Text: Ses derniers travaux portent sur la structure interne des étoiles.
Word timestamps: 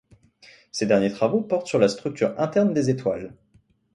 Ses 0.71 0.87
derniers 0.87 1.11
travaux 1.11 1.41
portent 1.41 1.67
sur 1.67 1.77
la 1.77 1.87
structure 1.87 2.33
interne 2.39 2.73
des 2.73 2.89
étoiles. 2.89 3.35